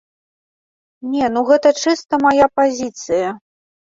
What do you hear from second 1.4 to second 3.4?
гэта чыста мая пазіцыя.